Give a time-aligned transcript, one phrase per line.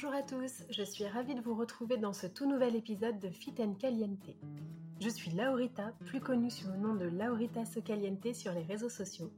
[0.00, 3.30] Bonjour à tous, je suis ravie de vous retrouver dans ce tout nouvel épisode de
[3.30, 4.30] Fit and Caliente.
[5.00, 9.32] Je suis Laurita, plus connue sous le nom de Laurita Socaliente sur les réseaux sociaux.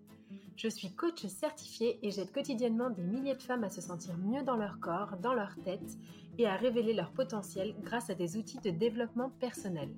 [0.56, 4.42] Je suis coach certifié et j'aide quotidiennement des milliers de femmes à se sentir mieux
[4.42, 5.97] dans leur corps, dans leur tête
[6.36, 9.89] et à révéler leur potentiel grâce à des outils de développement personnel.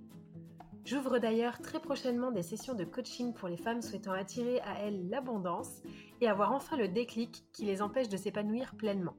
[0.84, 5.08] J'ouvre d'ailleurs très prochainement des sessions de coaching pour les femmes souhaitant attirer à elles
[5.08, 5.82] l'abondance
[6.20, 9.16] et avoir enfin le déclic qui les empêche de s'épanouir pleinement.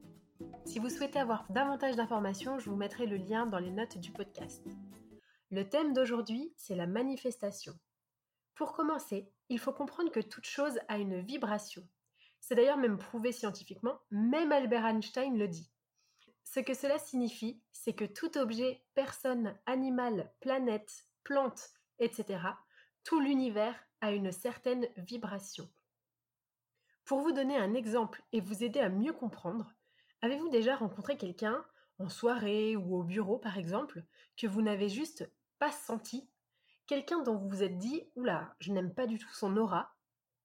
[0.66, 4.12] Si vous souhaitez avoir davantage d'informations, je vous mettrai le lien dans les notes du
[4.12, 4.66] podcast.
[5.52, 7.74] Le thème d'aujourd'hui, c'est la manifestation.
[8.56, 11.88] Pour commencer, il faut comprendre que toute chose a une vibration.
[12.40, 15.70] C'est d'ailleurs même prouvé scientifiquement, même Albert Einstein le dit.
[16.44, 21.70] Ce que cela signifie, c'est que tout objet, personne, animal, planète, plante,
[22.00, 22.40] etc.,
[23.04, 25.70] tout l'univers a une certaine vibration.
[27.06, 29.74] Pour vous donner un exemple et vous aider à mieux comprendre,
[30.24, 31.66] avez-vous déjà rencontré quelqu'un,
[32.00, 34.06] en soirée ou au bureau par exemple,
[34.38, 35.30] que vous n'avez juste
[35.60, 36.30] pas senti?
[36.88, 39.94] Quelqu'un dont vous vous êtes dit Oula, je n'aime pas du tout son aura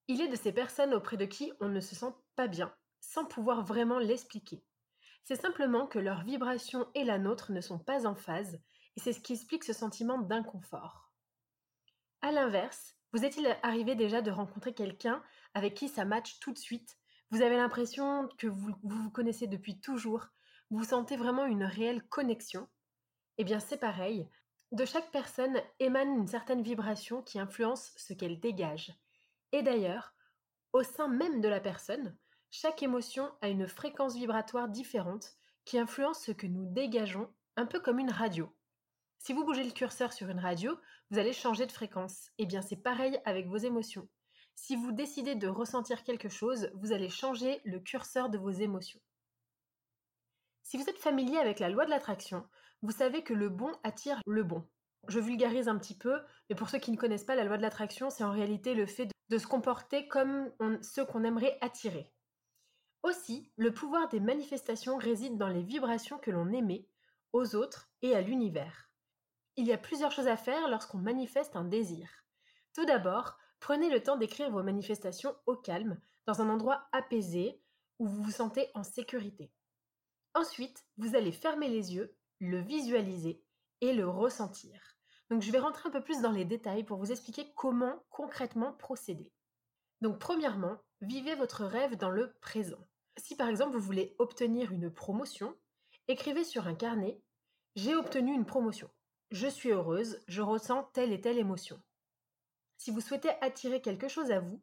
[0.09, 3.23] Il est de ces personnes auprès de qui on ne se sent pas bien, sans
[3.23, 4.61] pouvoir vraiment l'expliquer.
[5.23, 8.59] C'est simplement que leurs vibrations et la nôtre ne sont pas en phase,
[8.97, 11.09] et c'est ce qui explique ce sentiment d'inconfort.
[12.21, 15.23] A l'inverse, vous est-il arrivé déjà de rencontrer quelqu'un
[15.53, 16.98] avec qui ça match tout de suite?
[17.31, 20.27] Vous avez l'impression que vous, vous connaissez depuis toujours,
[20.71, 22.67] vous sentez vraiment une réelle connexion
[23.37, 24.27] Eh bien c'est pareil,
[24.71, 28.93] de chaque personne émane une certaine vibration qui influence ce qu'elle dégage.
[29.51, 30.13] Et d'ailleurs,
[30.73, 32.15] au sein même de la personne,
[32.51, 35.35] chaque émotion a une fréquence vibratoire différente
[35.65, 38.51] qui influence ce que nous dégageons, un peu comme une radio.
[39.19, 40.77] Si vous bougez le curseur sur une radio,
[41.11, 42.27] vous allez changer de fréquence.
[42.37, 44.07] Et eh bien c'est pareil avec vos émotions.
[44.61, 48.99] Si vous décidez de ressentir quelque chose, vous allez changer le curseur de vos émotions.
[50.63, 52.45] Si vous êtes familier avec la loi de l'attraction,
[52.81, 54.67] vous savez que le bon attire le bon.
[55.07, 57.61] Je vulgarise un petit peu, mais pour ceux qui ne connaissent pas la loi de
[57.61, 62.11] l'attraction, c'est en réalité le fait de, se comporter comme ceux qu'on aimerait attirer.
[63.01, 66.85] Aussi, le pouvoir des manifestations réside dans les vibrations que l'on émet
[67.31, 68.89] aux autres et à l'univers.
[69.55, 72.09] Il y a plusieurs choses à faire lorsqu'on manifeste un désir.
[72.75, 77.61] Tout d'abord, prenez le temps d'écrire vos manifestations au calme, dans un endroit apaisé,
[77.99, 79.51] où vous vous sentez en sécurité.
[80.33, 83.43] Ensuite, vous allez fermer les yeux le visualiser
[83.81, 84.95] et le ressentir.
[85.29, 88.73] Donc je vais rentrer un peu plus dans les détails pour vous expliquer comment concrètement
[88.73, 89.31] procéder.
[90.01, 92.87] Donc premièrement, vivez votre rêve dans le présent.
[93.17, 95.55] Si par exemple vous voulez obtenir une promotion,
[96.07, 97.21] écrivez sur un carnet
[97.75, 98.89] J'ai obtenu une promotion.
[99.31, 101.79] Je suis heureuse, je ressens telle et telle émotion.
[102.79, 104.61] Si vous souhaitez attirer quelque chose à vous,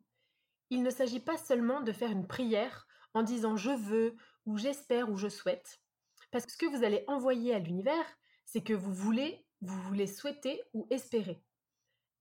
[0.71, 4.17] il ne s'agit pas seulement de faire une prière en disant je veux
[4.47, 5.83] ou j'espère ou je souhaite,
[6.31, 8.07] parce que ce que vous allez envoyer à l'univers,
[8.47, 11.45] c'est que vous voulez, vous voulez souhaiter ou espérer.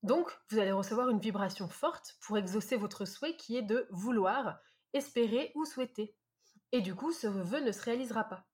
[0.02, 4.58] Donc, vous allez recevoir une vibration forte pour exaucer votre souhait qui est de vouloir,
[4.92, 6.14] espérer ou souhaiter.
[6.72, 8.46] Et du coup, ce vœu ne se réalisera pas.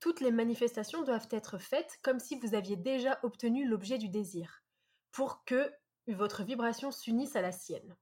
[0.00, 4.62] Toutes les manifestations doivent être faites comme si vous aviez déjà obtenu l'objet du désir,
[5.12, 5.70] pour que
[6.14, 7.96] votre vibration s'unisse à la sienne.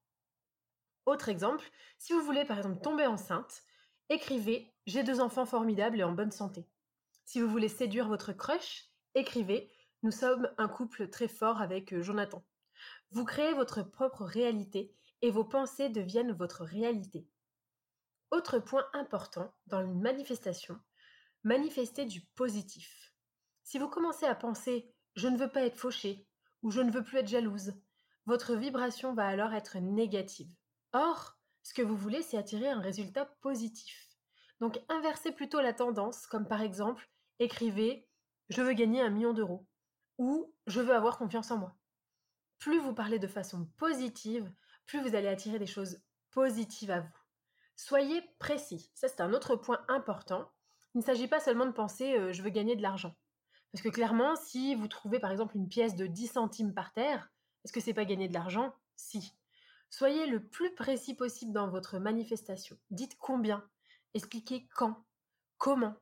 [1.07, 3.63] Autre exemple, si vous voulez par exemple tomber enceinte,
[4.09, 6.69] écrivez J'ai deux enfants formidables et en bonne santé.
[7.25, 9.73] Si vous voulez séduire votre crush, écrivez
[10.03, 12.45] Nous sommes un couple très fort avec euh, Jonathan.
[13.11, 17.27] Vous créez votre propre réalité et vos pensées deviennent votre réalité.
[18.31, 20.79] Autre point important dans une manifestation,
[21.43, 23.15] manifester du positif.
[23.65, 26.29] Si vous commencez à penser je ne veux pas être fauché
[26.63, 27.73] ou je ne veux plus être jalouse,
[28.29, 30.55] votre vibration va alors être négative.
[30.93, 34.07] Or, ce que vous voulez, c'est attirer un résultat positif.
[34.61, 37.09] Donc inversez plutôt la tendance, comme par exemple,
[37.39, 38.07] écrivez
[38.51, 39.67] Je veux gagner un million d'euros
[40.19, 41.75] ou Je veux avoir confiance en moi.
[42.59, 44.53] Plus vous parlez de façon positive,
[44.85, 47.19] plus vous allez attirer des choses positives à vous.
[47.77, 48.91] Soyez précis.
[48.93, 50.53] Ça, c'est un autre point important.
[50.95, 53.17] Il ne s'agit pas seulement de penser euh, je veux gagner de l'argent.
[53.73, 57.31] Parce que clairement, si vous trouvez par exemple une pièce de 10 centimes par terre,
[57.65, 58.75] est-ce que c'est pas gagner de l'argent?
[58.97, 59.35] Si.
[59.91, 62.79] Soyez le plus précis possible dans votre manifestation.
[62.91, 63.69] Dites combien.
[64.15, 65.05] Expliquez quand.
[65.57, 65.95] Comment.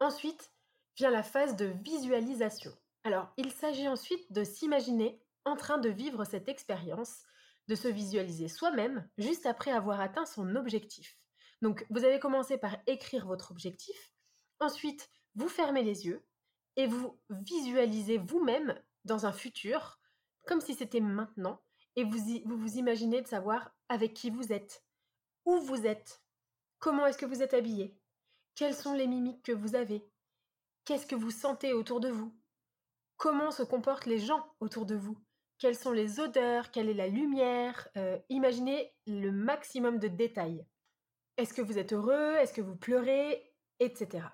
[0.00, 0.52] Ensuite
[0.96, 2.72] vient la phase de visualisation.
[3.04, 7.24] Alors, il s'agit ensuite de s'imaginer en train de vivre cette expérience
[7.68, 11.18] de se visualiser soi-même juste après avoir atteint son objectif.
[11.62, 14.12] Donc, vous avez commencé par écrire votre objectif,
[14.60, 16.26] ensuite, vous fermez les yeux
[16.76, 18.74] et vous visualisez vous-même
[19.04, 19.98] dans un futur,
[20.46, 21.60] comme si c'était maintenant,
[21.96, 24.84] et vous, vous imaginez de savoir avec qui vous êtes,
[25.44, 26.22] où vous êtes,
[26.78, 27.98] comment est-ce que vous êtes habillé,
[28.54, 30.08] quelles sont les mimiques que vous avez,
[30.84, 32.34] qu'est-ce que vous sentez autour de vous,
[33.16, 35.18] comment se comportent les gens autour de vous,
[35.58, 40.66] quelles sont les odeurs, quelle est la lumière, euh, imaginez le maximum de détails.
[41.36, 44.26] Est-ce que vous êtes heureux, est-ce que vous pleurez, etc.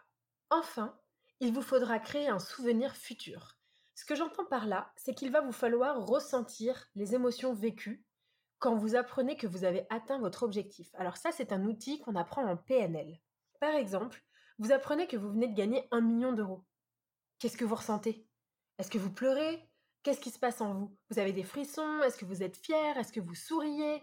[0.51, 0.99] Enfin,
[1.41, 3.57] il vous faudra créer un souvenir futur.
[4.03, 8.05] Ce que j'entends par là, c'est qu'il va vous falloir ressentir les émotions vécues
[8.59, 10.91] quand vous apprenez que vous avez atteint votre objectif.
[10.95, 13.21] Alors ça, c'est un outil qu'on apprend en PNL.
[13.61, 14.21] Par exemple,
[14.59, 16.65] vous apprenez que vous venez de gagner un million d'euros.
[17.39, 18.27] Qu'est-ce que vous ressentez?
[18.79, 19.71] Est-ce que vous pleurez?
[20.03, 20.97] Qu'est-ce qui se passe en vous?
[21.09, 22.03] Vous avez des frissons?
[22.03, 22.99] Est-ce que vous êtes fier?
[22.99, 24.03] Est-ce que vous souriez?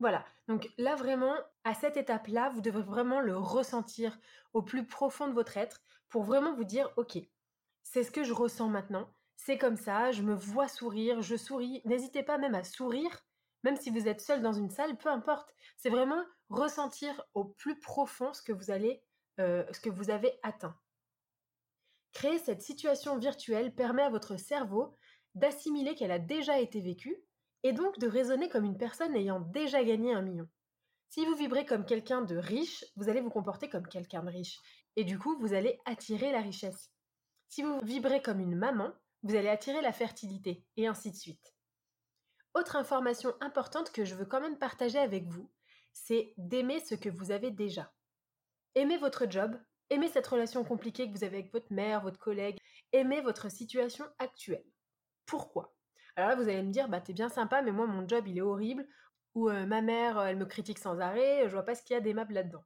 [0.00, 0.24] Voilà.
[0.48, 4.18] Donc là vraiment, à cette étape-là, vous devez vraiment le ressentir
[4.54, 7.18] au plus profond de votre être pour vraiment vous dire, ok,
[7.82, 11.82] c'est ce que je ressens maintenant, c'est comme ça, je me vois sourire, je souris.
[11.84, 13.24] N'hésitez pas même à sourire,
[13.62, 15.54] même si vous êtes seul dans une salle, peu importe.
[15.76, 19.02] C'est vraiment ressentir au plus profond ce que vous allez,
[19.40, 20.76] euh, ce que vous avez atteint.
[22.12, 24.96] Créer cette situation virtuelle permet à votre cerveau
[25.34, 27.16] d'assimiler qu'elle a déjà été vécue
[27.64, 30.48] et donc de raisonner comme une personne ayant déjà gagné un million.
[31.08, 34.60] Si vous vibrez comme quelqu'un de riche, vous allez vous comporter comme quelqu'un de riche
[34.96, 36.90] et du coup, vous allez attirer la richesse.
[37.48, 38.92] Si vous vibrez comme une maman,
[39.24, 41.54] vous allez attirer la fertilité et ainsi de suite.
[42.54, 45.50] Autre information importante que je veux quand même partager avec vous,
[45.92, 47.92] c'est d'aimer ce que vous avez déjà.
[48.74, 49.58] Aimez votre job,
[49.90, 52.58] aimez cette relation compliquée que vous avez avec votre mère, votre collègue,
[52.92, 54.64] aimez votre situation actuelle.
[55.26, 55.74] Pourquoi?
[56.16, 58.38] Alors là, vous allez me dire, bah t'es bien sympa, mais moi mon job il
[58.38, 58.86] est horrible,
[59.34, 61.96] ou euh, ma mère elle me critique sans arrêt, je vois pas ce qu'il y
[61.96, 62.64] a d'aimable là-dedans.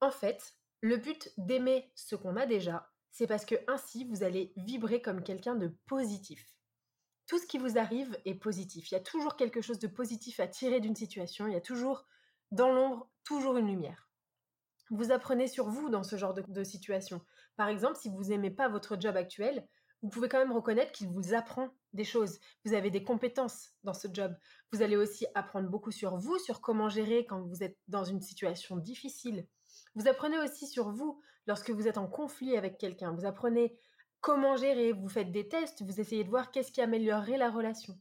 [0.00, 4.52] En fait, le but d'aimer ce qu'on a déjà, c'est parce que ainsi vous allez
[4.56, 6.52] vibrer comme quelqu'un de positif.
[7.28, 8.90] Tout ce qui vous arrive est positif.
[8.90, 11.46] Il y a toujours quelque chose de positif à tirer d'une situation.
[11.46, 12.06] Il y a toujours,
[12.50, 14.08] dans l'ombre, toujours une lumière.
[14.90, 17.24] Vous apprenez sur vous dans ce genre de, de situation.
[17.56, 19.66] Par exemple, si vous n'aimez pas votre job actuel,
[20.02, 22.40] vous pouvez quand même reconnaître qu'il vous apprend des choses.
[22.64, 24.36] Vous avez des compétences dans ce job.
[24.72, 28.20] Vous allez aussi apprendre beaucoup sur vous, sur comment gérer quand vous êtes dans une
[28.20, 29.46] situation difficile.
[29.94, 33.12] Vous apprenez aussi sur vous lorsque vous êtes en conflit avec quelqu'un.
[33.12, 33.78] Vous apprenez
[34.20, 37.98] comment gérer, vous faites des tests, vous essayez de voir qu'est-ce qui améliorerait la relation.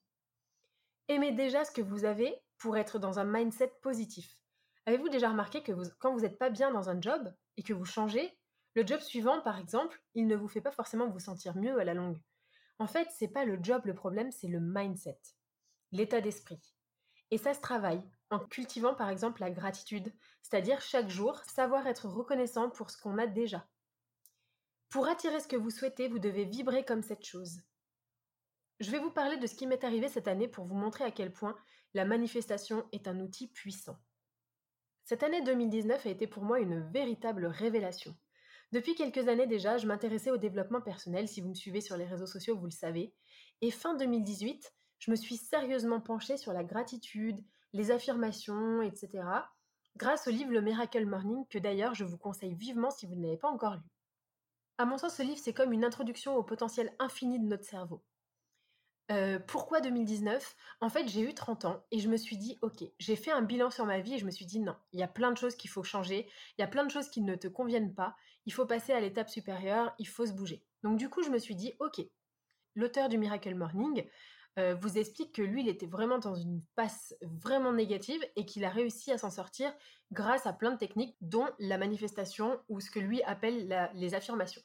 [1.10, 4.38] Aimez déjà ce que vous avez pour être dans un mindset positif.
[4.86, 7.86] Avez-vous déjà remarqué que quand vous n'êtes pas bien dans un job et que vous
[7.86, 8.38] changez,
[8.76, 11.84] le job suivant, par exemple, il ne vous fait pas forcément vous sentir mieux à
[11.84, 12.20] la longue.
[12.80, 15.20] En fait, c'est pas le job le problème, c'est le mindset,
[15.92, 16.60] l'état d'esprit.
[17.32, 18.02] Et ça se travaille
[18.34, 20.12] en cultivant par exemple la gratitude,
[20.42, 23.66] c'est-à-dire chaque jour savoir être reconnaissant pour ce qu'on a déjà.
[24.90, 27.62] Pour attirer ce que vous souhaitez, vous devez vibrer comme cette chose.
[28.80, 31.12] Je vais vous parler de ce qui m'est arrivé cette année pour vous montrer à
[31.12, 31.56] quel point
[31.94, 33.98] la manifestation est un outil puissant.
[35.06, 38.16] Cette année 2019 a été pour moi une véritable révélation.
[38.72, 42.06] Depuis quelques années déjà, je m'intéressais au développement personnel, si vous me suivez sur les
[42.06, 43.14] réseaux sociaux, vous le savez.
[43.62, 49.24] Et fin 2018, je me suis sérieusement penchée sur la gratitude, les affirmations, etc.
[49.98, 53.24] grâce au livre Le Miracle Morning, que d'ailleurs je vous conseille vivement si vous ne
[53.24, 53.90] l'avez pas encore lu.
[54.78, 58.04] À mon sens, ce livre, c'est comme une introduction au potentiel infini de notre cerveau.
[59.12, 62.84] Euh, pourquoi 2019 En fait, j'ai eu 30 ans et je me suis dit, ok,
[63.00, 65.04] j'ai fait un bilan sur ma vie et je me suis dit, non, il y
[65.04, 66.28] a plein de choses qu'il faut changer,
[66.58, 68.16] il y a plein de choses qui ne te conviennent pas,
[68.46, 70.66] il faut passer à l'étape supérieure, il faut se bouger.
[70.84, 72.02] Donc du coup, je me suis dit, ok,
[72.76, 74.06] l'auteur du Miracle Morning
[74.60, 78.66] euh, vous explique que lui, il était vraiment dans une passe vraiment négative et qu'il
[78.66, 79.74] a réussi à s'en sortir
[80.12, 84.62] grâce à plein de techniques, dont la manifestation ou ce que lui appelle les affirmations.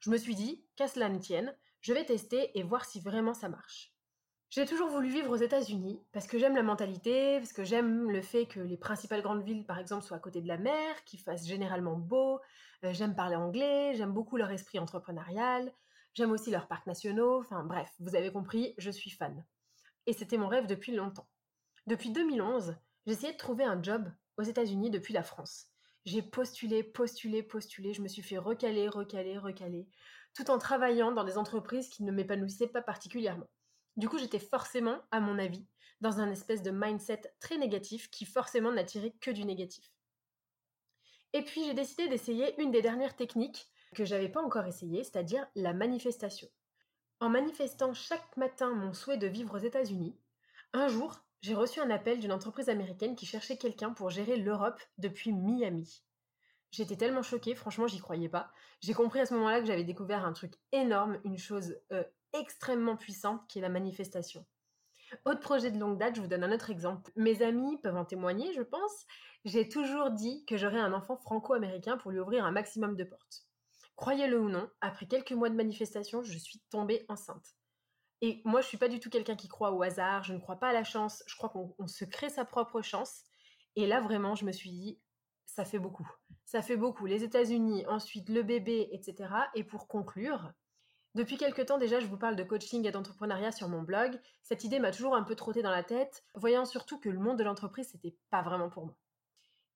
[0.00, 3.34] Je me suis dit, qu'à cela ne tienne, je vais tester et voir si vraiment
[3.34, 3.92] ça marche.
[4.50, 8.22] J'ai toujours voulu vivre aux États-Unis parce que j'aime la mentalité, parce que j'aime le
[8.22, 11.20] fait que les principales grandes villes, par exemple, soient à côté de la mer, qu'il
[11.20, 12.40] fasse généralement beau.
[12.84, 15.72] Euh, j'aime parler anglais, j'aime beaucoup leur esprit entrepreneurial,
[16.16, 17.40] j'aime aussi leurs parcs nationaux.
[17.40, 19.44] Enfin bref, vous avez compris, je suis fan.
[20.06, 21.28] Et c'était mon rêve depuis longtemps.
[21.86, 22.74] Depuis 2011,
[23.06, 25.66] j'essayais de trouver un job aux États-Unis depuis la France.
[26.04, 29.88] J'ai postulé, postulé, postulé, je me suis fait recaler, recaler, recaler
[30.36, 33.48] tout en travaillant dans des entreprises qui ne m'épanouissaient pas particulièrement.
[33.96, 35.66] Du coup, j'étais forcément, à mon avis,
[36.02, 39.90] dans un espèce de mindset très négatif qui forcément n'attirait que du négatif.
[41.32, 45.46] Et puis j'ai décidé d'essayer une des dernières techniques que j'avais pas encore essayé, c'est-à-dire
[45.54, 46.48] la manifestation.
[47.20, 50.18] En manifestant chaque matin mon souhait de vivre aux États-Unis,
[50.72, 54.80] un jour, j'ai reçu un appel d'une entreprise américaine qui cherchait quelqu'un pour gérer l'Europe
[54.98, 56.02] depuis Miami.
[56.70, 58.50] J'étais tellement choquée, franchement, j'y croyais pas.
[58.80, 62.96] J'ai compris à ce moment-là que j'avais découvert un truc énorme, une chose euh, extrêmement
[62.96, 64.44] puissante qui est la manifestation.
[65.24, 67.10] Autre projet de longue date, je vous donne un autre exemple.
[67.16, 69.06] Mes amis peuvent en témoigner, je pense.
[69.44, 73.46] J'ai toujours dit que j'aurais un enfant franco-américain pour lui ouvrir un maximum de portes.
[73.96, 77.56] Croyez-le ou non, après quelques mois de manifestation, je suis tombée enceinte.
[78.22, 80.56] Et moi, je suis pas du tout quelqu'un qui croit au hasard, je ne crois
[80.56, 83.22] pas à la chance, je crois qu'on se crée sa propre chance.
[83.74, 85.00] Et là, vraiment, je me suis dit,
[85.44, 86.08] ça fait beaucoup.
[86.44, 87.06] Ça fait beaucoup.
[87.06, 89.30] Les États-Unis, ensuite le bébé, etc.
[89.54, 90.52] Et pour conclure,
[91.14, 94.20] depuis quelques temps déjà, je vous parle de coaching et d'entrepreneuriat sur mon blog.
[94.42, 97.38] Cette idée m'a toujours un peu trotté dans la tête, voyant surtout que le monde
[97.38, 98.96] de l'entreprise, c'était pas vraiment pour moi.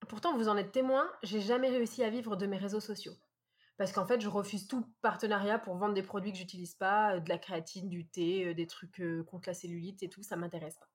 [0.08, 3.14] Pourtant, vous en êtes témoin, j'ai jamais réussi à vivre de mes réseaux sociaux.
[3.80, 7.20] Parce qu'en fait, je refuse tout partenariat pour vendre des produits que j'utilise pas, euh,
[7.20, 10.36] de la créatine, du thé, euh, des trucs euh, contre la cellulite et tout, ça
[10.36, 10.90] m'intéresse pas.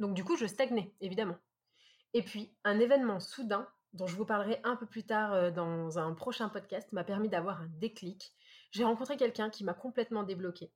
[0.00, 1.36] Donc du coup, je stagnais, évidemment.
[2.14, 6.14] Et puis, un événement soudain dont je vous parlerai un peu plus tard dans un
[6.14, 8.34] prochain podcast, m'a permis d'avoir un déclic.
[8.72, 10.72] J'ai rencontré quelqu'un qui m'a complètement débloqué.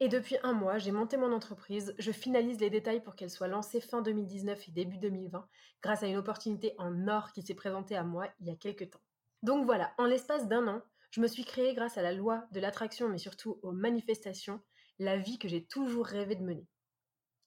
[0.00, 3.48] Et depuis un mois, j'ai monté mon entreprise, je finalise les détails pour qu'elle soit
[3.48, 5.48] lancée fin 2019 et début 2020,
[5.82, 8.90] grâce à une opportunité en or qui s'est présentée à moi il y a quelques
[8.90, 9.05] temps.
[9.42, 12.60] Donc voilà, en l'espace d'un an, je me suis créée grâce à la loi de
[12.60, 14.60] l'attraction, mais surtout aux manifestations,
[14.98, 16.66] la vie que j'ai toujours rêvé de mener.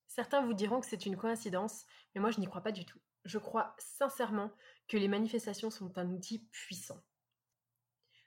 [0.08, 3.00] Certains vous diront que c'est une coïncidence, mais moi je n'y crois pas du tout.
[3.26, 4.52] Je crois sincèrement
[4.88, 7.02] que les manifestations sont un outil puissant.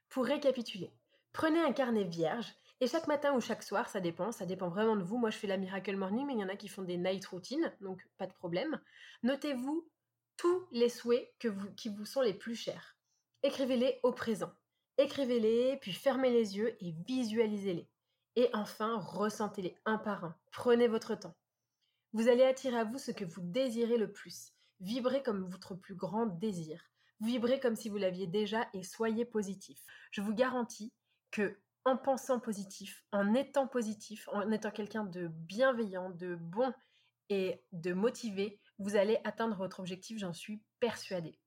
[0.08, 0.94] Pour récapituler,
[1.32, 4.96] prenez un carnet vierge et chaque matin ou chaque soir, ça dépend, ça dépend vraiment
[4.96, 5.16] de vous.
[5.16, 7.24] Moi, je fais la Miracle Morning, mais il y en a qui font des night
[7.26, 8.80] routines, donc pas de problème.
[9.22, 9.88] Notez-vous
[10.36, 11.32] tous les souhaits
[11.76, 12.96] qui vous sont les plus chers.
[13.44, 14.52] Écrivez-les au présent.
[14.98, 17.88] Écrivez-les, puis fermez les yeux et visualisez-les.
[18.36, 20.36] Et enfin, ressentez-les un par un.
[20.52, 21.34] Prenez votre temps.
[22.12, 24.52] Vous allez attirer à vous ce que vous désirez le plus.
[24.80, 26.84] Vibrez comme votre plus grand désir.
[27.20, 29.84] Vibrez comme si vous l'aviez déjà et soyez positif.
[30.12, 30.92] Je vous garantis
[31.32, 36.72] que en pensant positif, en étant positif, en étant quelqu'un de bienveillant, de bon
[37.28, 41.41] et de motivé, vous allez atteindre votre objectif, j'en suis persuadée.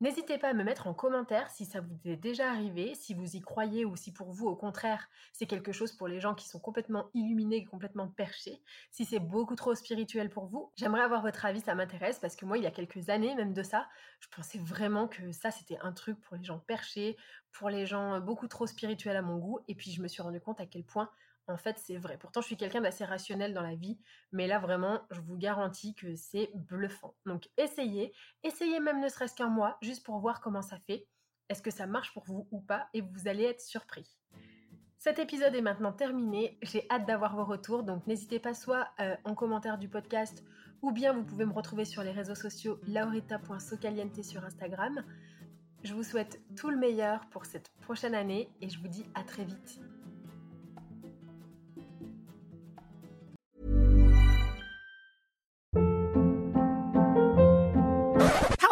[0.00, 3.34] N'hésitez pas à me mettre en commentaire si ça vous est déjà arrivé, si vous
[3.34, 6.46] y croyez ou si pour vous, au contraire, c'est quelque chose pour les gens qui
[6.46, 8.62] sont complètement illuminés, complètement perchés.
[8.92, 12.46] Si c'est beaucoup trop spirituel pour vous, j'aimerais avoir votre avis, ça m'intéresse parce que
[12.46, 13.88] moi, il y a quelques années, même de ça,
[14.20, 17.16] je pensais vraiment que ça, c'était un truc pour les gens perchés,
[17.50, 19.58] pour les gens beaucoup trop spirituels à mon goût.
[19.66, 21.10] Et puis, je me suis rendu compte à quel point
[21.48, 22.18] en fait, c'est vrai.
[22.18, 23.98] Pourtant, je suis quelqu'un d'assez rationnel dans la vie,
[24.32, 27.14] mais là, vraiment, je vous garantis que c'est bluffant.
[27.26, 28.12] Donc, essayez.
[28.42, 31.06] Essayez même ne serait-ce qu'un mois, juste pour voir comment ça fait.
[31.48, 32.88] Est-ce que ça marche pour vous ou pas?
[32.92, 34.18] Et vous allez être surpris.
[34.98, 36.58] Cet épisode est maintenant terminé.
[36.62, 40.44] J'ai hâte d'avoir vos retours, donc n'hésitez pas soit euh, en commentaire du podcast
[40.82, 45.04] ou bien vous pouvez me retrouver sur les réseaux sociaux laurita.socaliente sur Instagram.
[45.84, 49.22] Je vous souhaite tout le meilleur pour cette prochaine année et je vous dis à
[49.22, 49.80] très vite.